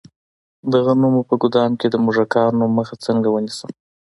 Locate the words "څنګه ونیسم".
3.05-3.69